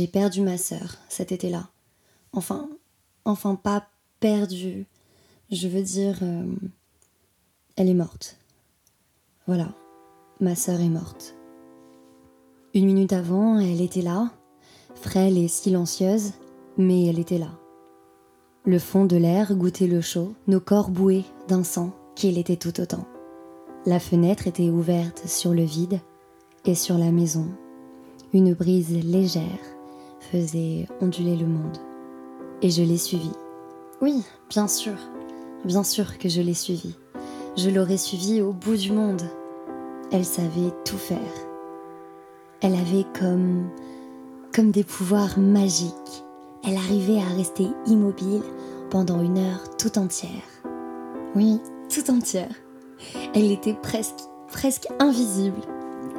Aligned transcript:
J'ai 0.00 0.06
perdu 0.06 0.40
ma 0.40 0.56
sœur 0.56 0.96
cet 1.10 1.30
été-là. 1.30 1.68
Enfin, 2.32 2.70
enfin 3.26 3.54
pas 3.54 3.86
perdu. 4.18 4.86
Je 5.50 5.68
veux 5.68 5.82
dire, 5.82 6.20
euh, 6.22 6.46
elle 7.76 7.90
est 7.90 7.92
morte. 7.92 8.38
Voilà, 9.46 9.68
ma 10.40 10.54
sœur 10.54 10.80
est 10.80 10.88
morte. 10.88 11.34
Une 12.72 12.86
minute 12.86 13.12
avant, 13.12 13.58
elle 13.58 13.82
était 13.82 14.00
là, 14.00 14.32
frêle 14.94 15.36
et 15.36 15.48
silencieuse, 15.48 16.32
mais 16.78 17.04
elle 17.04 17.18
était 17.18 17.36
là. 17.36 17.50
Le 18.64 18.78
fond 18.78 19.04
de 19.04 19.18
l'air 19.18 19.54
goûtait 19.54 19.86
le 19.86 20.00
chaud, 20.00 20.32
nos 20.46 20.60
corps 20.60 20.88
boués 20.88 21.26
d'un 21.46 21.62
sang 21.62 21.92
qu'il 22.14 22.38
était 22.38 22.56
tout 22.56 22.80
autant. 22.80 23.06
La 23.84 24.00
fenêtre 24.00 24.46
était 24.46 24.70
ouverte 24.70 25.28
sur 25.28 25.52
le 25.52 25.64
vide 25.64 26.00
et 26.64 26.74
sur 26.74 26.96
la 26.96 27.12
maison. 27.12 27.48
Une 28.32 28.54
brise 28.54 28.96
légère 29.04 29.76
faisait 30.20 30.86
onduler 31.00 31.36
le 31.36 31.46
monde. 31.46 31.78
Et 32.62 32.70
je 32.70 32.82
l'ai 32.82 32.98
suivie. 32.98 33.32
Oui, 34.00 34.22
bien 34.48 34.68
sûr, 34.68 34.94
bien 35.64 35.82
sûr 35.82 36.18
que 36.18 36.28
je 36.28 36.40
l'ai 36.40 36.54
suivie. 36.54 36.96
Je 37.56 37.70
l'aurais 37.70 37.96
suivie 37.96 38.40
au 38.40 38.52
bout 38.52 38.76
du 38.76 38.92
monde. 38.92 39.22
Elle 40.12 40.24
savait 40.24 40.72
tout 40.84 40.96
faire. 40.96 41.18
Elle 42.60 42.74
avait 42.74 43.06
comme 43.18 43.68
comme 44.54 44.70
des 44.70 44.84
pouvoirs 44.84 45.38
magiques. 45.38 46.24
Elle 46.66 46.76
arrivait 46.76 47.20
à 47.20 47.36
rester 47.36 47.68
immobile 47.86 48.42
pendant 48.90 49.22
une 49.22 49.38
heure 49.38 49.76
tout 49.78 49.98
entière. 49.98 50.30
Oui, 51.34 51.60
tout 51.88 52.10
entière. 52.10 52.50
Elle 53.34 53.50
était 53.50 53.74
presque, 53.74 54.20
presque 54.48 54.88
invisible. 54.98 55.60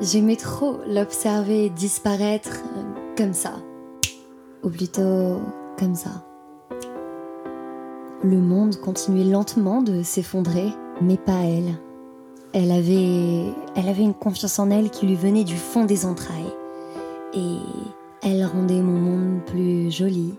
J'aimais 0.02 0.38
trop 0.38 0.80
l'observer 0.88 1.70
disparaître 1.70 2.62
euh, 2.78 3.16
comme 3.18 3.34
ça. 3.34 3.54
Ou 4.64 4.70
plutôt 4.70 5.40
comme 5.80 5.96
ça. 5.96 6.24
Le 8.24 8.38
monde 8.38 8.76
continuait 8.76 9.24
lentement 9.24 9.82
de 9.82 10.04
s'effondrer, 10.04 10.68
mais 11.02 11.18
pas 11.18 11.44
elle. 11.44 11.74
Elle 12.54 12.72
avait, 12.72 13.54
elle 13.76 13.90
avait 13.90 14.04
une 14.04 14.14
confiance 14.14 14.60
en 14.60 14.70
elle 14.70 14.92
qui 14.92 15.08
lui 15.08 15.16
venait 15.16 15.44
du 15.44 15.56
fond 15.56 15.86
des 15.86 16.06
entrailles. 16.06 16.54
Et 17.34 17.58
elle 18.22 18.46
rendait 18.46 18.82
mon 18.82 19.00
monde 19.00 19.40
plus 19.46 19.90
joli, 19.90 20.36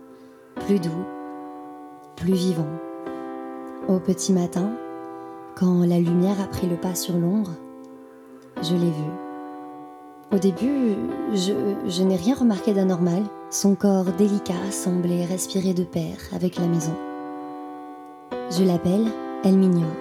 plus 0.66 0.78
doux, 0.78 1.04
plus 2.14 2.34
vivant. 2.34 2.68
Au 3.88 3.98
petit 3.98 4.32
matin, 4.32 4.70
quand 5.56 5.80
la 5.80 5.98
lumière 5.98 6.40
a 6.40 6.46
pris 6.46 6.68
le 6.68 6.76
pas 6.76 6.94
sur 6.94 7.16
l'ombre, 7.18 7.50
je 8.62 8.74
l'ai 8.74 8.90
vue. 8.90 9.31
Au 10.32 10.38
début, 10.38 10.96
je, 11.34 12.02
n'ai 12.02 12.16
rien 12.16 12.34
remarqué 12.34 12.72
d'anormal. 12.72 13.22
Son 13.50 13.74
corps 13.74 14.06
délicat 14.16 14.70
semblait 14.70 15.26
respirer 15.26 15.74
de 15.74 15.84
pair 15.84 16.16
avec 16.32 16.56
la 16.56 16.66
maison. 16.66 16.96
Je 18.50 18.64
l'appelle, 18.64 19.08
elle 19.44 19.58
m'ignore. 19.58 19.92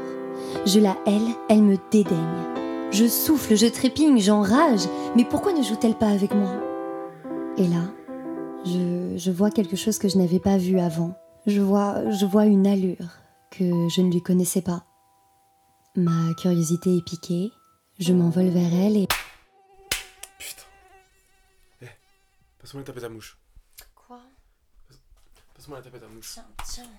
Je 0.65 0.79
la 0.79 0.95
hèle, 1.05 1.35
elle 1.49 1.63
me 1.63 1.75
dédaigne. 1.91 2.17
Je 2.91 3.07
souffle, 3.07 3.55
je 3.55 3.67
trépigne, 3.67 4.19
j'enrage, 4.19 4.87
mais 5.17 5.25
pourquoi 5.25 5.51
ne 5.51 5.63
joue-t-elle 5.63 5.95
pas 5.95 6.07
avec 6.07 6.33
moi? 6.33 6.51
Et 7.57 7.67
là, 7.67 7.91
je, 8.65 9.17
je 9.17 9.31
vois 9.31 9.51
quelque 9.51 9.75
chose 9.75 9.97
que 9.97 10.07
je 10.07 10.17
n'avais 10.17 10.39
pas 10.39 10.57
vu 10.57 10.79
avant. 10.79 11.13
Je 11.45 11.59
vois, 11.59 12.09
je 12.09 12.25
vois 12.25 12.45
une 12.45 12.67
allure 12.67 13.17
que 13.49 13.89
je 13.89 14.01
ne 14.01 14.11
lui 14.11 14.21
connaissais 14.21 14.61
pas. 14.61 14.85
Ma 15.97 16.33
curiosité 16.37 16.95
est 16.95 17.05
piquée, 17.05 17.51
je 17.99 18.13
m'envole 18.13 18.47
vers 18.47 18.73
elle 18.73 18.95
et... 18.95 19.07
passe-moi 22.71 22.83
la 22.83 22.87
tapette 22.87 23.03
à 23.03 23.09
mouche. 23.09 23.37
Quoi? 23.93 24.21
Passe-moi 25.55 25.77
la 25.79 25.83
tapette 25.83 26.03
à 26.03 26.07
mouche. 26.07 26.31
Tiens, 26.31 26.47
tiens. 26.63 26.89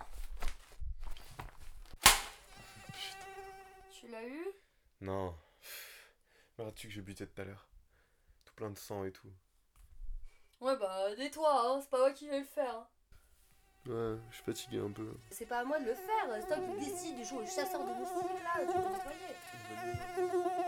Tu 3.90 4.08
l'as 4.08 4.26
eu? 4.26 4.48
Non. 5.00 5.34
Mais 6.58 6.70
tu 6.72 6.88
que 6.88 6.92
j'ai 6.92 7.00
buté 7.00 7.26
tout 7.26 7.40
à 7.40 7.44
l'heure? 7.46 7.66
Tout 8.44 8.52
plein 8.52 8.68
de 8.68 8.76
sang 8.76 9.04
et 9.04 9.12
tout. 9.12 9.32
Ouais, 10.60 10.76
bah, 10.76 11.14
nettoie, 11.16 11.66
hein, 11.66 11.80
c'est 11.80 11.88
pas 11.88 11.98
moi 12.00 12.12
qui 12.12 12.28
vais 12.28 12.40
le 12.40 12.44
faire. 12.44 12.76
hein. 12.76 12.86
Ouais, 13.86 14.18
je 14.28 14.34
suis 14.34 14.44
fatigué 14.44 14.78
un 14.78 14.92
peu. 14.92 15.10
C'est 15.30 15.46
pas 15.46 15.60
à 15.60 15.64
moi 15.64 15.80
de 15.80 15.86
le 15.86 15.94
faire, 15.94 16.26
c'est 16.34 16.46
toi 16.48 16.58
qui 16.58 16.84
décides 16.84 17.16
du 17.16 17.24
jour 17.24 17.40
le 17.40 17.46
chasseur 17.46 17.80
de 17.82 17.94
moustiques 17.94 18.42
là, 18.44 18.60
tu 18.60 18.66
peux 18.66 18.78
nettoyer. 18.90 20.61